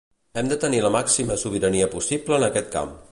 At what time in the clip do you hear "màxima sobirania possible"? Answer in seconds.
0.95-2.41